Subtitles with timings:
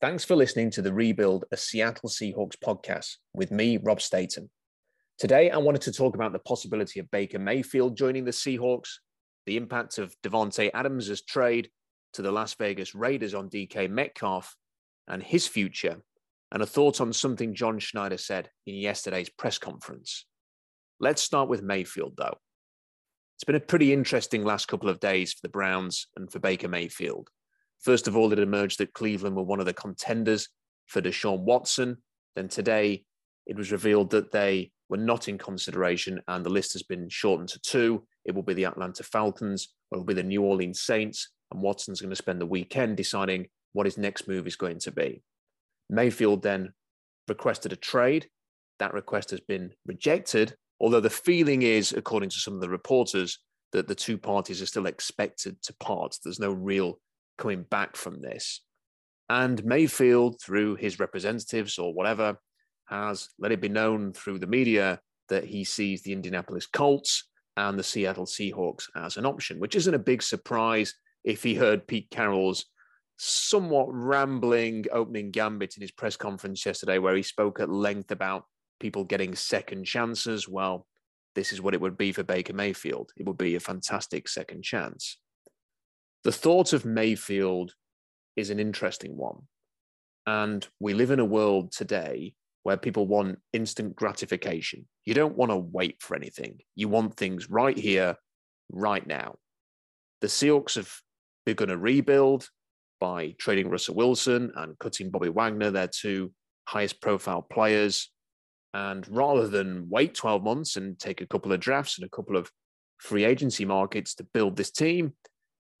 [0.00, 4.48] Thanks for listening to the Rebuild a Seattle Seahawks podcast with me, Rob Staton.
[5.18, 8.90] Today, I wanted to talk about the possibility of Baker Mayfield joining the Seahawks,
[9.44, 11.68] the impact of Davante Adams' trade
[12.12, 14.54] to the Las Vegas Raiders on DK Metcalf
[15.08, 16.00] and his future,
[16.52, 20.26] and a thought on something John Schneider said in yesterday's press conference.
[21.00, 22.38] Let's start with Mayfield, though.
[23.36, 26.68] It's been a pretty interesting last couple of days for the Browns and for Baker
[26.68, 27.30] Mayfield.
[27.80, 30.48] First of all, it emerged that Cleveland were one of the contenders
[30.86, 31.98] for Deshaun Watson.
[32.34, 33.04] Then today,
[33.46, 37.50] it was revealed that they were not in consideration, and the list has been shortened
[37.50, 38.06] to two.
[38.24, 41.62] It will be the Atlanta Falcons, or it will be the New Orleans Saints, and
[41.62, 45.22] Watson's going to spend the weekend deciding what his next move is going to be.
[45.90, 46.72] Mayfield then
[47.26, 48.28] requested a trade.
[48.78, 53.38] That request has been rejected, although the feeling is, according to some of the reporters,
[53.72, 56.16] that the two parties are still expected to part.
[56.22, 56.98] There's no real
[57.38, 58.60] coming back from this.
[59.30, 62.38] And Mayfield, through his representatives or whatever,
[62.86, 67.78] has let it be known through the media that he sees the Indianapolis Colts and
[67.78, 72.08] the Seattle Seahawks as an option, which isn't a big surprise if he heard Pete
[72.10, 72.66] Carroll's
[73.18, 78.44] somewhat rambling opening gambit in his press conference yesterday, where he spoke at length about
[78.80, 80.48] people getting second chances.
[80.48, 80.86] Well,
[81.34, 83.10] this is what it would be for Baker Mayfield.
[83.16, 85.18] It would be a fantastic second chance.
[86.24, 87.74] The thought of Mayfield
[88.36, 89.42] is an interesting one.
[90.26, 94.86] And we live in a world today where people want instant gratification.
[95.06, 96.58] You don't want to wait for anything.
[96.74, 98.16] You want things right here,
[98.70, 99.36] right now.
[100.20, 100.92] The Seahawks have
[101.46, 102.48] begun a rebuild
[103.00, 106.32] by trading Russell Wilson and cutting Bobby Wagner, their two
[106.66, 108.10] highest profile players.
[108.74, 112.36] And rather than wait 12 months and take a couple of drafts and a couple
[112.36, 112.50] of
[112.98, 115.14] free agency markets to build this team,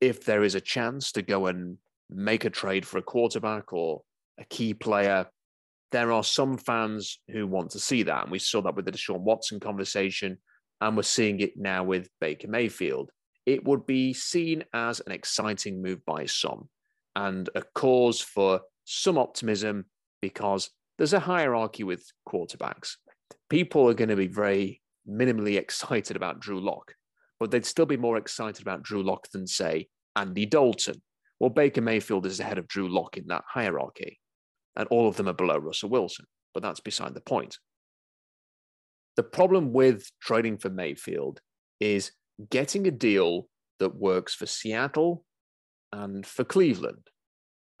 [0.00, 1.78] if there is a chance to go and
[2.10, 4.02] make a trade for a quarterback or
[4.38, 5.26] a key player,
[5.90, 8.24] there are some fans who want to see that.
[8.24, 10.38] And we saw that with the Deshaun Watson conversation,
[10.80, 13.10] and we're seeing it now with Baker Mayfield.
[13.46, 16.68] It would be seen as an exciting move by some
[17.16, 19.86] and a cause for some optimism
[20.20, 22.96] because there's a hierarchy with quarterbacks.
[23.48, 26.94] People are going to be very minimally excited about Drew Lock
[27.40, 31.02] but they'd still be more excited about Drew Lock than, say, Andy Dalton.
[31.40, 34.18] Well, Baker Mayfield is ahead of Drew Lock in that hierarchy,
[34.76, 37.58] and all of them are below Russell Wilson, but that's beside the point.
[39.16, 41.40] The problem with trading for Mayfield
[41.80, 42.12] is
[42.50, 45.24] getting a deal that works for Seattle
[45.92, 47.08] and for Cleveland.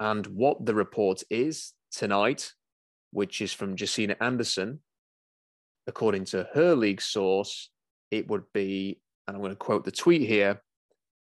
[0.00, 2.52] And what the report is tonight,
[3.10, 4.80] which is from Josina Anderson,
[5.86, 7.70] according to her league source,
[8.10, 10.62] it would be and I'm going to quote the tweet here,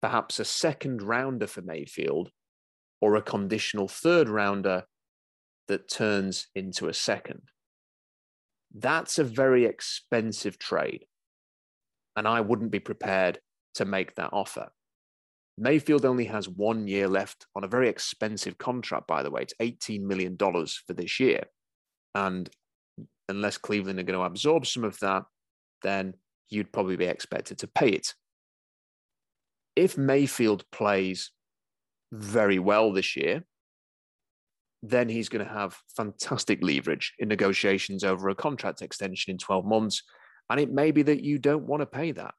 [0.01, 2.31] perhaps a second rounder for Mayfield
[3.03, 4.85] or a conditional third rounder
[5.69, 7.43] that turns into a second.
[8.75, 11.05] That's a very expensive trade.
[12.17, 13.39] And I wouldn't be prepared
[13.75, 14.71] to make that offer.
[15.59, 19.43] Mayfield only has one year left on a very expensive contract, by the way.
[19.43, 21.45] It's $18 million for this year.
[22.15, 22.49] And
[23.29, 25.25] unless Cleveland are going to absorb some of that,
[25.83, 26.15] then
[26.49, 28.15] you'd probably be expected to pay it.
[29.75, 31.31] If Mayfield plays
[32.13, 33.45] very well this year,
[34.83, 39.65] then he's going to have fantastic leverage in negotiations over a contract extension in 12
[39.65, 40.03] months.
[40.51, 42.35] And it may be that you don't want to pay that.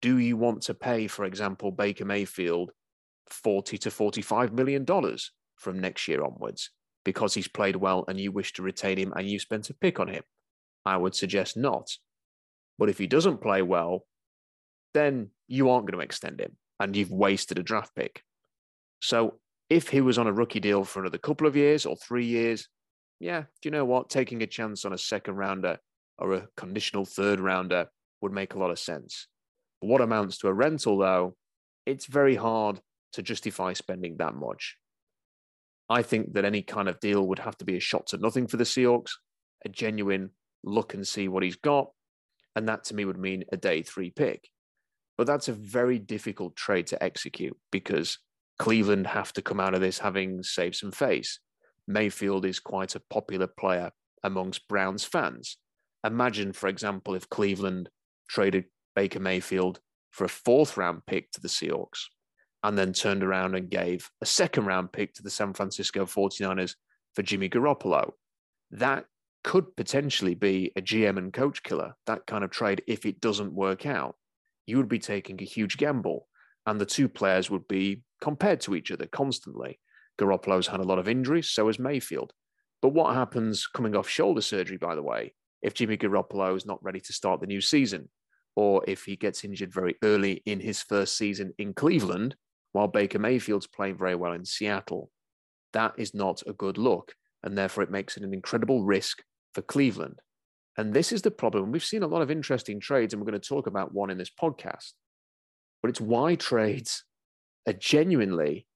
[0.00, 2.70] Do you want to pay, for example, Baker Mayfield
[3.30, 6.70] 40 to 45 million dollars from next year onwards
[7.04, 9.98] because he's played well and you wish to retain him and you spent a pick
[9.98, 10.22] on him?
[10.86, 11.90] I would suggest not.
[12.78, 14.06] But if he doesn't play well,
[14.94, 18.22] then you aren't going to extend him and you've wasted a draft pick.
[19.00, 22.26] So if he was on a rookie deal for another couple of years or three
[22.26, 22.68] years,
[23.20, 24.10] yeah, do you know what?
[24.10, 25.78] Taking a chance on a second rounder
[26.18, 27.86] or a conditional third rounder
[28.20, 29.26] would make a lot of sense.
[29.80, 31.36] But what amounts to a rental, though,
[31.86, 32.80] it's very hard
[33.12, 34.76] to justify spending that much.
[35.88, 38.46] I think that any kind of deal would have to be a shot to nothing
[38.46, 39.12] for the Seahawks,
[39.64, 40.30] a genuine
[40.62, 41.88] look and see what he's got,
[42.58, 44.50] and that to me would mean a day three pick.
[45.16, 48.18] But that's a very difficult trade to execute because
[48.58, 51.38] Cleveland have to come out of this having saved some face.
[51.86, 53.92] Mayfield is quite a popular player
[54.24, 55.56] amongst Browns fans.
[56.04, 57.90] Imagine, for example, if Cleveland
[58.28, 58.64] traded
[58.96, 59.78] Baker Mayfield
[60.10, 62.06] for a fourth round pick to the Seahawks
[62.64, 66.74] and then turned around and gave a second round pick to the San Francisco 49ers
[67.14, 68.10] for Jimmy Garoppolo.
[68.72, 69.04] That
[69.44, 73.52] could potentially be a GM and coach killer, that kind of trade, if it doesn't
[73.52, 74.16] work out.
[74.66, 76.28] You would be taking a huge gamble,
[76.66, 79.80] and the two players would be compared to each other constantly.
[80.18, 82.32] Garoppolo's had a lot of injuries, so has Mayfield.
[82.82, 86.82] But what happens coming off shoulder surgery, by the way, if Jimmy Garoppolo is not
[86.82, 88.08] ready to start the new season,
[88.56, 92.36] or if he gets injured very early in his first season in Cleveland,
[92.72, 95.10] while Baker Mayfield's playing very well in Seattle?
[95.72, 97.14] That is not a good look.
[97.42, 99.22] And therefore, it makes it an incredible risk
[99.54, 100.20] for Cleveland.
[100.76, 101.72] And this is the problem.
[101.72, 104.18] We've seen a lot of interesting trades, and we're going to talk about one in
[104.18, 104.92] this podcast.
[105.82, 107.04] But it's why trades
[107.66, 108.66] are genuinely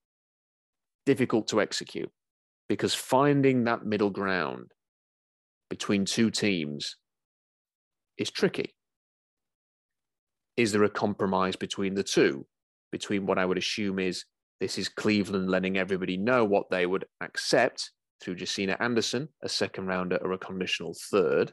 [1.07, 2.11] difficult to execute
[2.69, 4.73] because finding that middle ground
[5.69, 6.97] between two teams
[8.19, 8.75] is tricky.
[10.57, 12.47] Is there a compromise between the two?
[12.91, 14.25] Between what I would assume is
[14.61, 17.91] this is Cleveland letting everybody know what they would accept
[18.23, 21.53] through Josina Anderson, a second rounder or a conditional third.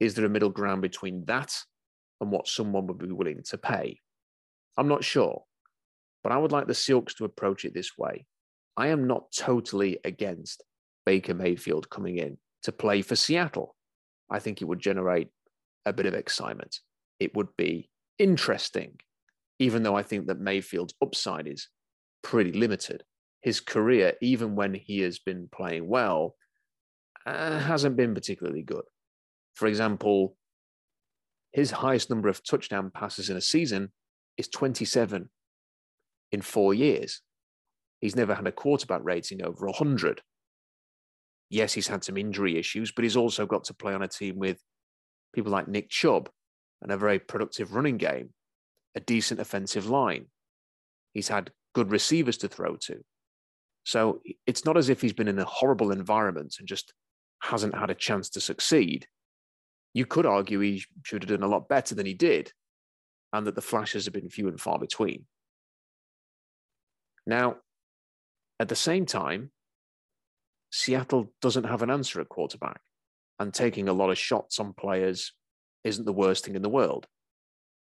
[0.00, 1.56] Is there a middle ground between that
[2.20, 4.00] and what someone would be willing to pay?
[4.76, 5.44] I'm not sure,
[6.24, 8.26] but I would like the Silks to approach it this way.
[8.76, 10.64] I am not totally against
[11.06, 13.76] Baker Mayfield coming in to play for Seattle.
[14.30, 15.28] I think it would generate
[15.84, 16.80] a bit of excitement.
[17.20, 18.98] It would be interesting,
[19.58, 21.68] even though I think that Mayfield's upside is
[22.22, 23.04] pretty limited.
[23.42, 26.36] His career, even when he has been playing well,
[27.26, 28.84] uh, hasn't been particularly good.
[29.54, 30.36] For example,
[31.52, 33.92] his highest number of touchdown passes in a season
[34.38, 35.28] is 27
[36.32, 37.20] in four years.
[38.00, 40.22] He's never had a quarterback rating over 100.
[41.50, 44.38] Yes, he's had some injury issues, but he's also got to play on a team
[44.38, 44.58] with
[45.34, 46.30] people like Nick Chubb
[46.80, 48.30] and a very productive running game,
[48.94, 50.26] a decent offensive line.
[51.12, 53.04] He's had good receivers to throw to.
[53.84, 56.92] So it's not as if he's been in a horrible environment and just
[57.40, 59.06] hasn't had a chance to succeed.
[59.94, 62.52] You could argue he should have done a lot better than he did,
[63.32, 65.26] and that the flashes have been few and far between.
[67.26, 67.56] Now,
[68.58, 69.50] at the same time,
[70.70, 72.80] Seattle doesn't have an answer at quarterback,
[73.38, 75.32] and taking a lot of shots on players
[75.84, 77.06] isn't the worst thing in the world.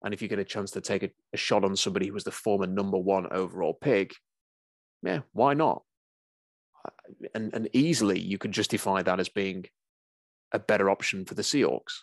[0.02, 2.25] And if you get a chance to take a, a shot on somebody who was
[2.25, 4.14] the former number one overall pick,
[5.02, 5.82] yeah, why not?
[7.35, 9.67] And, and easily you could justify that as being
[10.53, 12.01] a better option for the Seahawks.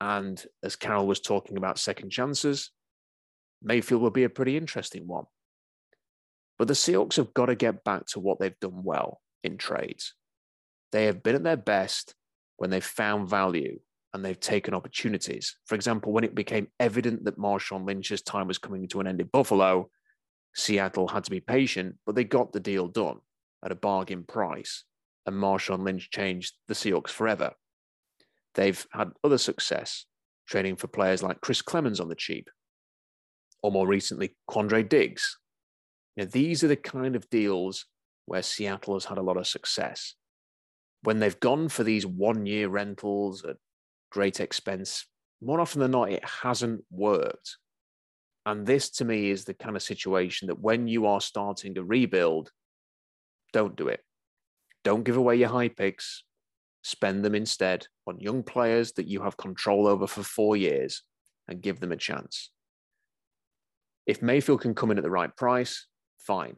[0.00, 2.70] And as Carroll was talking about second chances,
[3.62, 5.24] Mayfield will be a pretty interesting one.
[6.58, 10.14] But the Seahawks have got to get back to what they've done well in trades.
[10.90, 12.14] They have been at their best
[12.56, 13.80] when they've found value
[14.12, 15.56] and they've taken opportunities.
[15.66, 19.20] For example, when it became evident that Marshawn Lynch's time was coming to an end
[19.20, 19.88] in Buffalo,
[20.54, 23.20] Seattle had to be patient, but they got the deal done
[23.64, 24.84] at a bargain price,
[25.26, 27.52] and Marshawn Lynch changed the Seahawks forever.
[28.54, 30.06] They've had other success
[30.46, 32.48] trading for players like Chris Clemons on the cheap,
[33.62, 35.38] or more recently, Quandre Diggs,
[36.16, 37.86] now, these are the kind of deals
[38.26, 40.14] where Seattle has had a lot of success.
[41.02, 43.56] When they've gone for these one year rentals at
[44.10, 45.06] great expense,
[45.40, 47.56] more often than not, it hasn't worked.
[48.44, 51.82] And this to me is the kind of situation that when you are starting a
[51.82, 52.50] rebuild,
[53.52, 54.00] don't do it.
[54.84, 56.24] Don't give away your high picks.
[56.82, 61.02] Spend them instead on young players that you have control over for four years
[61.48, 62.50] and give them a chance.
[64.06, 65.86] If Mayfield can come in at the right price,
[66.18, 66.56] fine.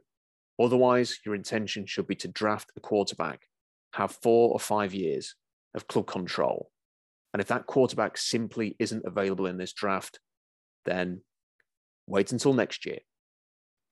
[0.58, 3.43] Otherwise, your intention should be to draft a quarterback,
[3.93, 5.34] have four or five years
[5.74, 6.70] of club control.
[7.32, 10.20] And if that quarterback simply isn't available in this draft,
[10.84, 11.22] then
[12.06, 13.01] wait until next year.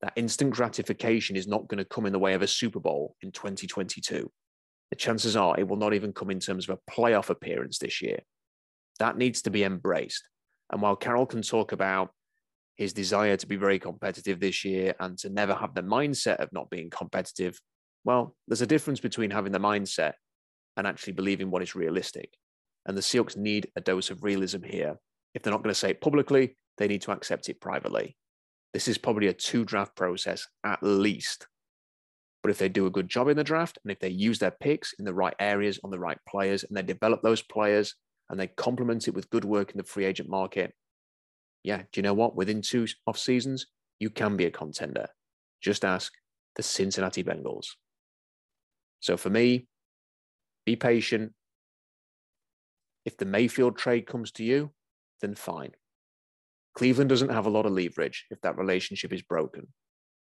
[0.03, 3.17] That instant gratification is not going to come in the way of a Super Bowl
[3.23, 4.31] in 2022.
[4.91, 8.03] The chances are it will not even come in terms of a playoff appearance this
[8.03, 8.19] year.
[8.99, 10.29] That needs to be embraced.
[10.71, 12.11] And while Carroll can talk about
[12.77, 16.53] his desire to be very competitive this year and to never have the mindset of
[16.53, 17.61] not being competitive.
[18.05, 20.15] Well, there's a difference between having the mindset
[20.77, 22.33] and actually believing what is realistic.
[22.87, 24.97] And the Seahawks need a dose of realism here.
[25.35, 28.17] If they're not going to say it publicly, they need to accept it privately.
[28.73, 31.47] This is probably a two draft process at least.
[32.43, 34.51] But if they do a good job in the draft and if they use their
[34.51, 37.95] picks in the right areas on the right players and they develop those players
[38.31, 40.75] and they complement it with good work in the free agent market,
[41.63, 42.35] yeah, do you know what?
[42.35, 43.67] Within two off seasons,
[44.01, 45.07] you can be a contender.
[45.61, 46.13] Just ask
[46.57, 47.67] the Cincinnati Bengals.
[48.99, 49.67] So for me,
[50.67, 51.33] be patient.
[53.05, 54.73] If the Mayfield trade comes to you,
[55.21, 55.73] then fine.
[56.75, 59.67] Cleveland doesn't have a lot of leverage if that relationship is broken.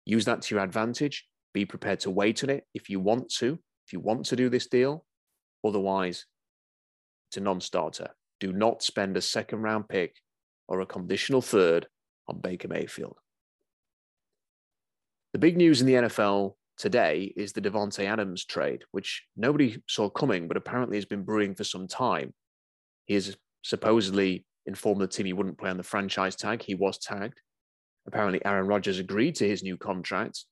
[0.04, 1.26] Use that to your advantage.
[1.52, 4.48] Be prepared to wait on it if you want to, if you want to do
[4.48, 5.04] this deal.
[5.64, 6.26] Otherwise,
[7.28, 8.10] it's a non starter.
[8.40, 10.14] Do not spend a second round pick
[10.68, 11.86] or a conditional third
[12.28, 13.18] on Baker Mayfield.
[15.32, 20.08] The big news in the NFL today is the Davante Adams trade, which nobody saw
[20.08, 22.32] coming, but apparently has been brewing for some time.
[23.06, 26.62] He is supposedly informed the team he wouldn't play on the franchise tag.
[26.62, 27.40] He was tagged.
[28.06, 30.44] Apparently, Aaron Rodgers agreed to his new contract,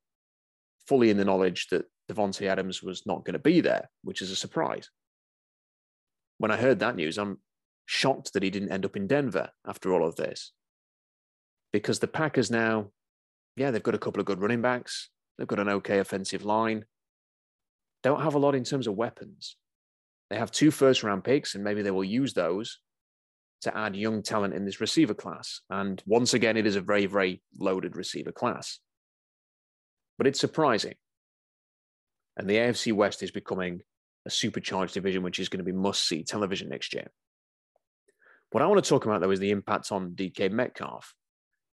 [0.88, 4.30] fully in the knowledge that Davante Adams was not going to be there, which is
[4.30, 4.90] a surprise.
[6.38, 7.38] When I heard that news, I'm
[7.86, 10.52] shocked that he didn't end up in Denver after all of this.
[11.72, 12.90] Because the Packers now,
[13.56, 15.08] yeah, they've got a couple of good running backs,
[15.38, 16.84] they've got an okay offensive line,
[18.02, 19.56] don't have a lot in terms of weapons.
[20.30, 22.80] They have two first round picks, and maybe they will use those
[23.62, 25.60] to add young talent in this receiver class.
[25.70, 28.78] And once again, it is a very, very loaded receiver class.
[30.18, 30.94] But it's surprising.
[32.36, 33.80] And the AFC West is becoming
[34.26, 37.08] a supercharged division, which is going to be must see television next year.
[38.50, 41.14] What I want to talk about, though, is the impact on DK Metcalf,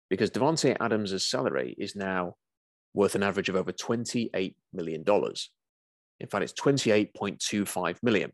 [0.09, 2.37] because Davante Adams' salary is now
[2.95, 5.05] worth an average of over $28 million.
[6.21, 8.33] In fact, it's 28.25 million.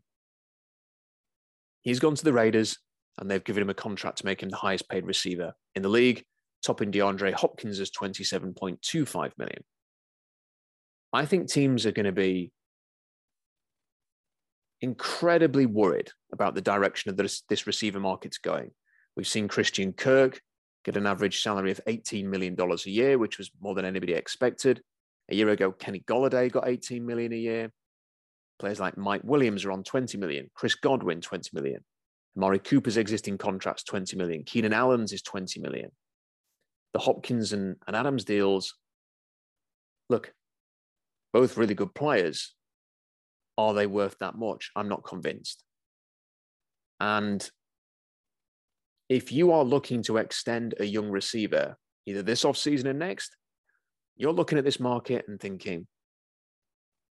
[1.81, 2.77] He's gone to the Raiders
[3.17, 5.89] and they've given him a contract to make him the highest paid receiver in the
[5.89, 6.23] league,
[6.63, 9.63] topping DeAndre Hopkins as 27.25 million.
[11.11, 12.51] I think teams are going to be
[14.81, 18.71] incredibly worried about the direction of this, this receiver market's going.
[19.15, 20.39] We've seen Christian Kirk
[20.85, 24.81] get an average salary of $18 million a year, which was more than anybody expected.
[25.29, 27.71] A year ago, Kenny Golladay got 18 million a year.
[28.59, 31.83] Players like Mike Williams are on 20 million, Chris Godwin, 20 million.
[32.39, 34.43] Amari Cooper's existing contract's 20 million.
[34.45, 35.91] Keenan Allen's is 20 million.
[36.93, 38.75] The Hopkins and, and Adams deals,
[40.09, 40.33] look,
[41.33, 42.55] both really good players.
[43.57, 44.71] Are they worth that much?
[44.73, 45.65] I'm not convinced.
[47.01, 47.47] And
[49.09, 53.35] if you are looking to extend a young receiver, either this offseason and next,
[54.15, 55.87] you're looking at this market and thinking,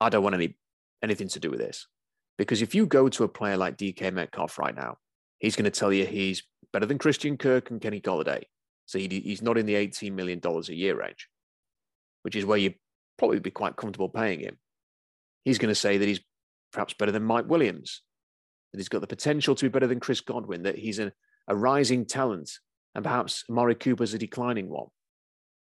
[0.01, 0.57] I don't want any
[1.01, 1.87] anything to do with this.
[2.39, 4.97] Because if you go to a player like DK Metcalf right now,
[5.43, 8.45] he's going to tell you he's better than Christian Kirk and Kenny Golladay.
[8.87, 11.29] So he, he's not in the $18 million a year range,
[12.23, 12.73] which is where you
[13.19, 14.57] probably be quite comfortable paying him.
[15.45, 16.21] He's going to say that he's
[16.73, 18.03] perhaps better than Mike Williams,
[18.73, 21.13] that he's got the potential to be better than Chris Godwin, that he's a,
[21.49, 22.51] a rising talent,
[22.95, 24.87] and perhaps Amari Cooper's a declining one,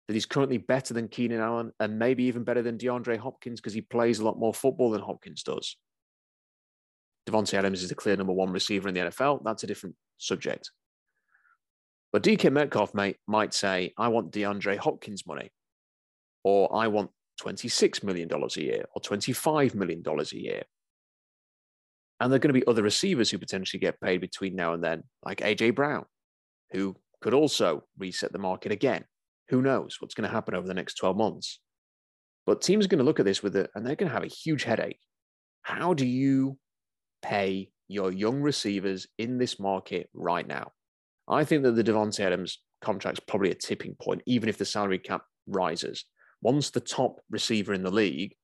[0.07, 3.73] that he's currently better than Keenan Allen and maybe even better than DeAndre Hopkins because
[3.73, 5.77] he plays a lot more football than Hopkins does.
[7.27, 9.43] Davante Adams is the clear number one receiver in the NFL.
[9.43, 10.71] That's a different subject.
[12.13, 15.51] But DK Metcalf may, might say, I want DeAndre Hopkins money,
[16.43, 20.63] or I want $26 million a year, or $25 million a year.
[22.19, 24.83] And there are going to be other receivers who potentially get paid between now and
[24.83, 26.05] then, like AJ Brown,
[26.71, 29.03] who could also reset the market again.
[29.49, 31.59] Who knows what's going to happen over the next 12 months?
[32.45, 34.23] But teams are going to look at this with it, and they're going to have
[34.23, 34.99] a huge headache.
[35.61, 36.57] How do you
[37.21, 40.71] pay your young receivers in this market right now.
[41.27, 44.65] I think that the Davante Adams contract is probably a tipping point, even if the
[44.65, 46.05] salary cap rises.
[46.41, 48.35] Once the top receiver in the league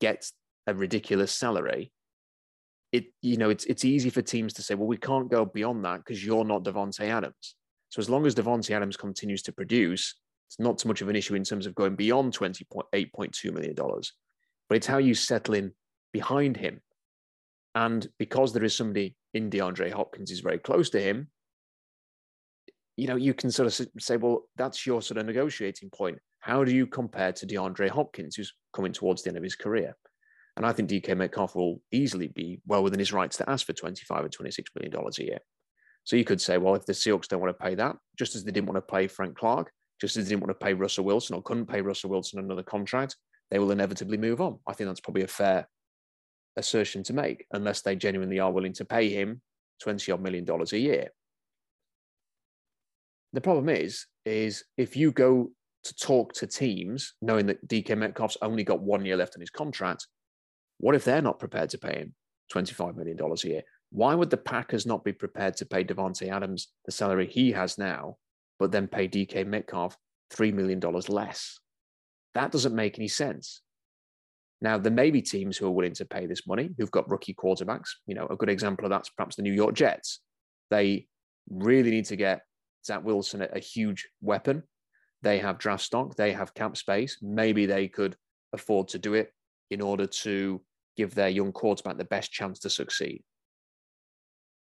[0.00, 0.32] gets
[0.66, 1.92] a ridiculous salary,
[2.92, 5.84] it you know it's it's easy for teams to say, well, we can't go beyond
[5.84, 7.56] that because you're not Davante Adams.
[7.90, 10.14] So as long as Davante Adams continues to produce,
[10.48, 13.12] it's not so much of an issue in terms of going beyond twenty point eight
[13.12, 14.12] point two million dollars,
[14.68, 15.72] but it's how you settle in
[16.12, 16.80] behind him
[17.74, 21.28] and because there is somebody in DeAndre Hopkins who's very close to him,
[22.96, 26.18] you know, you can sort of say, well, that's your sort of negotiating point.
[26.38, 29.96] How do you compare to DeAndre Hopkins, who's coming towards the end of his career?
[30.56, 33.72] And I think DK Metcalf will easily be well within his rights to ask for
[33.72, 35.38] 25 or 26 million dollars a year.
[36.04, 38.44] So you could say, well, if the Seahawks don't want to pay that, just as
[38.44, 41.04] they didn't want to pay Frank Clark, just as they didn't want to pay Russell
[41.04, 43.16] Wilson or couldn't pay Russell Wilson another contract,
[43.50, 44.58] they will inevitably move on.
[44.66, 45.66] I think that's probably a fair
[46.56, 49.40] assertion to make unless they genuinely are willing to pay him
[49.82, 51.08] 20 odd million dollars a year.
[53.32, 55.50] The problem is, is if you go
[55.84, 59.50] to talk to teams knowing that DK Metcalf's only got one year left on his
[59.50, 60.06] contract,
[60.78, 62.14] what if they're not prepared to pay him
[62.52, 63.62] $25 million a year?
[63.90, 67.78] Why would the Packers not be prepared to pay Davante Adams the salary he has
[67.78, 68.16] now,
[68.58, 69.96] but then pay DK Metcalf
[70.32, 71.58] $3 million less?
[72.34, 73.60] That doesn't make any sense.
[74.60, 77.34] Now, there may be teams who are willing to pay this money who've got rookie
[77.34, 77.90] quarterbacks.
[78.06, 80.20] You know, a good example of that's perhaps the New York Jets.
[80.70, 81.06] They
[81.50, 82.42] really need to get
[82.84, 84.62] Zach Wilson a, a huge weapon.
[85.22, 87.18] They have draft stock, they have cap space.
[87.22, 88.16] Maybe they could
[88.52, 89.32] afford to do it
[89.70, 90.60] in order to
[90.96, 93.22] give their young quarterback the best chance to succeed.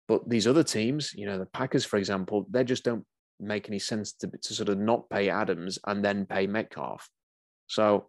[0.08, 3.04] But these other teams, you know, the Packers, for example, they just don't
[3.40, 7.08] make any sense to, to sort of not pay Adams and then pay Metcalf.
[7.66, 8.08] So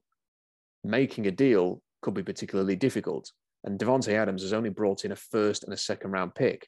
[0.87, 3.31] making a deal could be particularly difficult.
[3.63, 6.67] And Davante Adams has only brought in a first and a second round pick.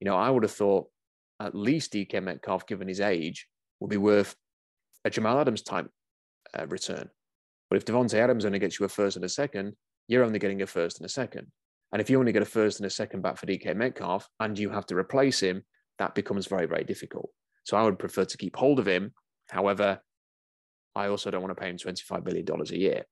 [0.00, 0.88] You know, I would have thought
[1.40, 3.46] at least DK Metcalf, given his age,
[3.80, 4.34] would be worth
[5.04, 5.88] a Jamal Adams type
[6.58, 7.08] uh, return.
[7.68, 9.74] But if Davante Adams only gets you a first and a second,
[10.08, 11.46] you're only getting a first and a second.
[11.92, 14.58] And if you only get a first and a second back for DK Metcalf and
[14.58, 15.62] you have to replace him,
[15.98, 17.30] that becomes very, very difficult.
[17.64, 19.12] So I would prefer to keep hold of him.
[19.50, 20.00] However,
[20.94, 23.04] I also don't want to pay him $25 billion a year.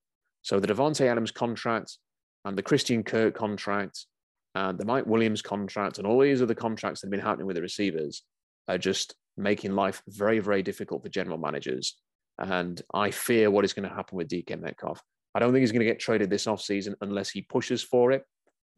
[0.48, 1.98] So the Davante Adams contract
[2.46, 4.06] and the Christian Kirk contract
[4.54, 7.56] and the Mike Williams contract and all these other contracts that have been happening with
[7.56, 8.22] the receivers
[8.66, 11.98] are just making life very, very difficult for general managers.
[12.38, 15.02] And I fear what is going to happen with DK Metcalf.
[15.34, 18.24] I don't think he's going to get traded this offseason unless he pushes for it.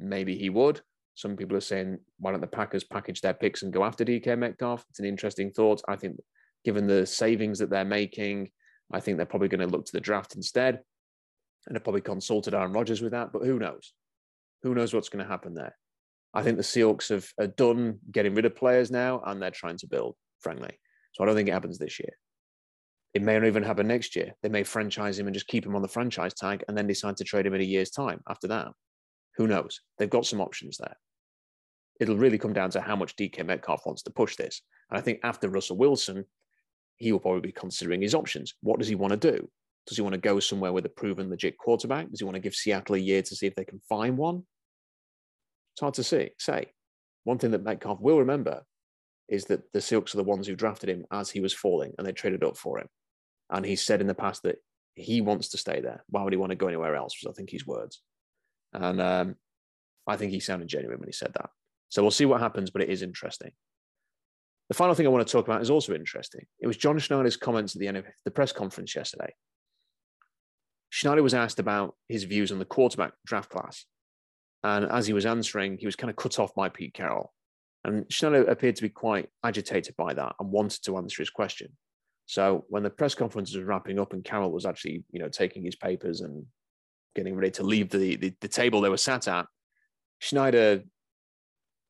[0.01, 0.81] Maybe he would.
[1.15, 4.37] Some people are saying, why don't the Packers package their picks and go after DK
[4.37, 4.85] Metcalf?
[4.91, 5.83] It's an interesting thought.
[5.87, 6.17] I think,
[6.65, 8.51] given the savings that they're making,
[8.93, 10.81] I think they're probably going to look to the draft instead.
[11.67, 13.93] And have probably consulted Aaron Rodgers with that, but who knows?
[14.63, 15.77] Who knows what's going to happen there?
[16.33, 19.79] I think the Seahawks have are done getting rid of players now, and they're trying
[19.79, 20.79] to build, frankly.
[21.13, 22.13] So I don't think it happens this year.
[23.15, 24.35] It may not even happen next year.
[24.43, 27.17] They may franchise him and just keep him on the franchise tag and then decide
[27.17, 28.69] to trade him in a year's time after that.
[29.37, 29.81] Who knows?
[29.99, 30.97] They've got some options there.
[31.99, 34.63] It'll really come down to how much DK Metcalf wants to push this.
[34.91, 36.25] And I think after Russell Wilson,
[36.97, 38.55] he will probably be considering his options.
[38.63, 39.51] What does he want to do?
[39.91, 42.09] Does he want to go somewhere with a proven, legit quarterback?
[42.09, 44.45] Does he want to give Seattle a year to see if they can find one?
[45.75, 46.67] It's hard to see, say.
[47.25, 48.63] One thing that Metcalf will remember
[49.29, 52.07] is that the Seahawks are the ones who drafted him as he was falling and
[52.07, 52.87] they traded up for him.
[53.51, 54.59] And he said in the past that
[54.95, 56.05] he wants to stay there.
[56.09, 57.17] Why would he want to go anywhere else?
[57.21, 58.01] Was I think his words.
[58.73, 59.35] And um,
[60.07, 61.51] I think he sounded genuine when he said that.
[61.89, 63.51] So we'll see what happens, but it is interesting.
[64.69, 66.47] The final thing I want to talk about is also interesting.
[66.61, 69.35] It was John Schneider's comments at the end of the press conference yesterday.
[70.91, 73.87] Schneider was asked about his views on the quarterback draft class.
[74.63, 77.33] And as he was answering, he was kind of cut off by Pete Carroll.
[77.85, 81.73] And Schneider appeared to be quite agitated by that and wanted to answer his question.
[82.27, 85.65] So when the press conference was wrapping up and Carroll was actually, you know, taking
[85.65, 86.45] his papers and
[87.15, 89.47] getting ready to leave the, the, the table they were sat at,
[90.19, 90.83] Schneider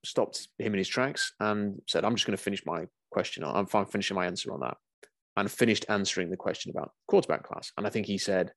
[0.05, 3.45] stopped him in his tracks and said, I'm just going to finish my question.
[3.45, 4.77] I'm finishing my answer on that.
[5.37, 7.73] And finished answering the question about quarterback class.
[7.77, 8.53] And I think he said,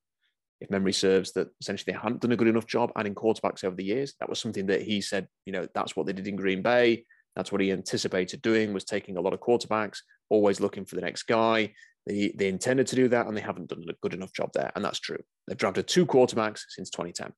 [0.64, 3.76] if memory serves, that essentially they hadn't done a good enough job adding quarterbacks over
[3.76, 4.14] the years.
[4.20, 7.06] That was something that he said, you know, that's what they did in Green Bay.
[7.36, 10.00] That's what he anticipated doing was taking a lot of quarterbacks,
[10.30, 11.74] always looking for the next guy.
[12.08, 14.72] They, they intended to do that and they haven't done a good enough job there.
[14.76, 15.20] And that's true.
[15.48, 17.34] They've drafted two quarterbacks since 2010.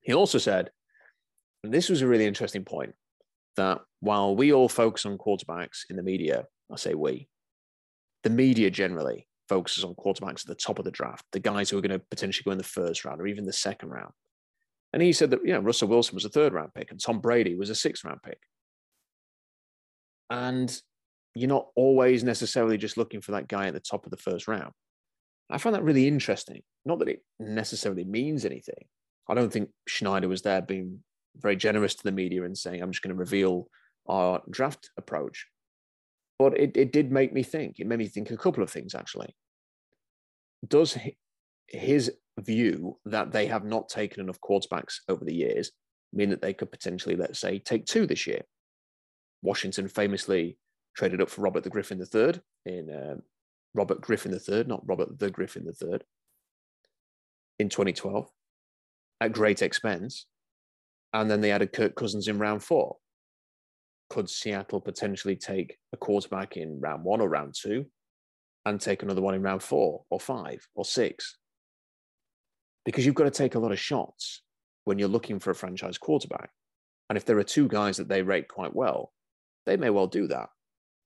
[0.00, 0.70] He also said,
[1.62, 2.94] and this was a really interesting point,
[3.56, 7.28] that while we all focus on quarterbacks in the media, I say we,
[8.22, 11.76] the media generally focuses on quarterbacks at the top of the draft, the guys who
[11.76, 14.12] are going to potentially go in the first round or even the second round.
[14.92, 17.18] And he said that, you know, Russell Wilson was a third round pick and Tom
[17.18, 18.38] Brady was a sixth round pick.
[20.30, 20.80] And
[21.34, 24.46] you're not always necessarily just looking for that guy at the top of the first
[24.46, 24.72] round.
[25.50, 26.62] I find that really interesting.
[26.84, 28.84] Not that it necessarily means anything.
[29.28, 31.00] I don't think Schneider was there being
[31.36, 33.68] very generous to the media and saying, I'm just going to reveal
[34.08, 35.46] our draft approach.
[36.40, 37.78] But it, it did make me think.
[37.78, 39.36] It made me think a couple of things, actually.
[40.66, 40.96] Does
[41.68, 45.70] his view that they have not taken enough quarterbacks over the years
[46.14, 48.40] mean that they could potentially, let's say, take two this year?
[49.42, 50.56] Washington famously
[50.96, 53.22] traded up for Robert the Griffin III in um,
[53.74, 55.98] Robert Griffin III, not Robert the Griffin III,
[57.58, 58.30] in 2012
[59.20, 60.24] at great expense.
[61.12, 62.96] And then they added Kirk Cousins in round four.
[64.10, 67.86] Could Seattle potentially take a quarterback in round one or round two
[68.66, 71.38] and take another one in round four or five or six?
[72.84, 74.42] Because you've got to take a lot of shots
[74.84, 76.50] when you're looking for a franchise quarterback.
[77.08, 79.12] And if there are two guys that they rate quite well,
[79.66, 80.48] they may well do that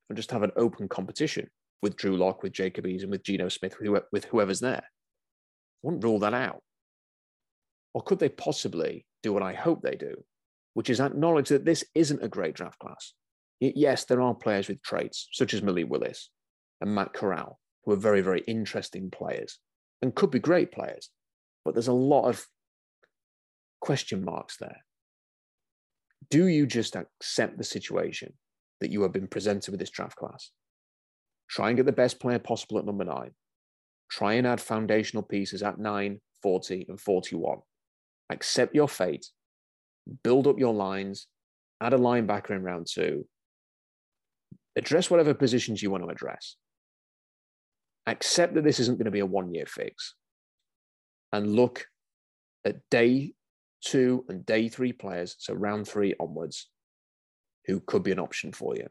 [0.08, 1.48] and just have an open competition
[1.82, 3.76] with Drew Lock, with Jacob Eason, with Geno Smith,
[4.12, 4.84] with whoever's there.
[4.84, 6.62] I wouldn't rule that out.
[7.92, 10.24] Or could they possibly do what I hope they do,
[10.74, 13.14] which is acknowledge that this isn't a great draft class?
[13.60, 16.30] Yes, there are players with traits, such as Malik Willis
[16.80, 19.58] and Matt Corral, who are very, very interesting players
[20.02, 21.10] and could be great players.
[21.64, 22.46] But there's a lot of
[23.80, 24.84] question marks there.
[26.30, 28.34] Do you just accept the situation
[28.84, 30.50] that you have been presented with this draft class.
[31.48, 33.30] Try and get the best player possible at number nine.
[34.10, 37.58] Try and add foundational pieces at 9, 40, and 41.
[38.30, 39.26] Accept your fate.
[40.22, 41.26] Build up your lines.
[41.80, 43.26] Add a linebacker in round two.
[44.76, 46.56] Address whatever positions you want to address.
[48.06, 50.14] Accept that this isn't going to be a one year fix.
[51.32, 51.86] and look
[52.64, 53.32] at day
[53.84, 56.70] two and day three players, so round three onwards,
[57.66, 58.86] who could be an option for you.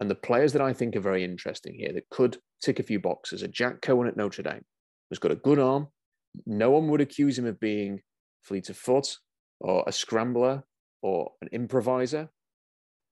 [0.00, 2.98] And the players that I think are very interesting here that could tick a few
[2.98, 4.64] boxes are Jack Coan at Notre Dame,
[5.08, 5.86] who's got a good arm.
[6.46, 8.00] No one would accuse him of being
[8.42, 9.16] fleet of foot
[9.60, 10.64] or a scrambler
[11.02, 12.28] or an improviser,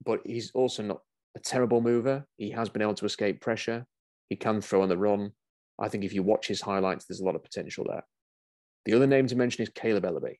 [0.04, 1.00] but he's also not
[1.36, 2.26] a terrible mover.
[2.36, 3.86] He has been able to escape pressure.
[4.28, 5.32] He can throw on the run.
[5.80, 8.04] I think if you watch his highlights, there's a lot of potential there.
[8.84, 10.36] The other name to mention is Kaleb Eleby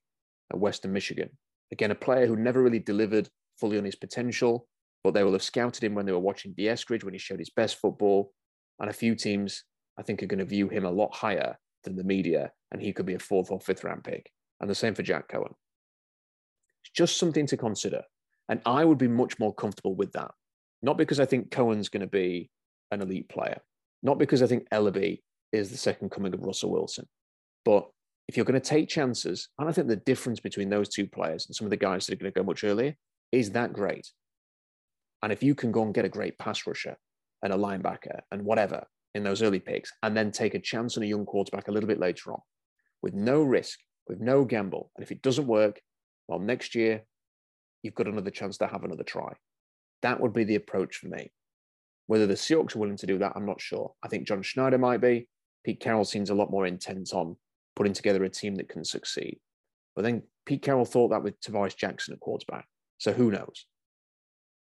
[0.53, 1.31] at Western Michigan.
[1.71, 4.69] Again, a player who never really delivered fully on his potential,
[5.05, 7.39] but they will have scouted him when they were watching Dee Eskridge when he showed
[7.39, 8.33] his best football.
[8.79, 9.65] And a few teams,
[9.99, 12.93] I think, are going to view him a lot higher than the media, and he
[12.93, 14.31] could be a fourth or fifth round pick.
[14.61, 15.53] And the same for Jack Coan.
[16.95, 18.03] Just something to consider.
[18.49, 20.31] And I would be much more comfortable with that.
[20.83, 22.51] Not because I think Coan's going to be
[22.91, 23.61] an elite player,
[24.03, 25.21] not because I think Eleby
[25.53, 27.07] is the second coming of Russell Wilson,
[27.65, 27.89] but
[28.29, 31.47] if you're going to take chances, and I think the difference between those two players
[31.47, 32.95] and some of the guys that are going to go much earlier
[33.31, 34.11] is that great.
[35.23, 36.97] And if you can go and get a great pass rusher
[37.43, 41.03] and a linebacker and whatever in those early picks, and then take a chance on
[41.03, 42.41] a young quarterback a little bit later on
[43.03, 43.79] with no risk,
[44.09, 45.81] with no gamble, and if it doesn't work,
[46.33, 47.03] well, next year
[47.83, 49.35] you've got another chance to have another try.
[50.01, 51.31] That would be the approach for me.
[52.07, 53.93] Whether the Seahawks are willing to do that, I'm not sure.
[54.03, 55.29] I think John Schneider might be.
[55.65, 57.37] Pete Carroll seems a lot more intent on
[57.77, 59.39] putting together a team that can succeed.
[59.95, 62.67] But then Pete Carroll thought that with Tarvaris Jackson at quarterback.
[62.99, 63.67] So who knows?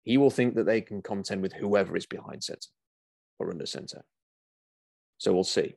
[0.04, 2.68] He will think that they can contend with whoever is behind center
[3.38, 4.04] or under center.
[5.20, 5.76] So we'll see.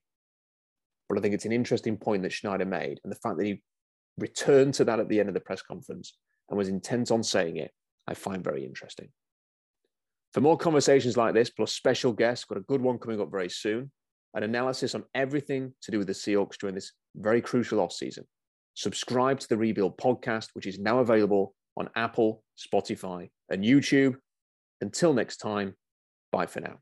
[1.09, 2.99] But I think it's an interesting point that Schneider made.
[3.05, 3.63] And the fact that he
[4.19, 6.17] returned to that at the end of the press conference
[6.49, 7.71] and was intent on saying it,
[8.07, 9.09] I find very interesting.
[10.33, 13.51] For more conversations like this, plus special guests, got a good one coming up very
[13.51, 13.91] soon,
[14.35, 18.25] an analysis on everything to do with the Seahawks during this very crucial offseason.
[18.75, 24.17] Subscribe to the Rebuild podcast, which is now available on Apple, Spotify, and YouTube.
[24.81, 25.75] Until next time,
[26.33, 26.79] bye for now.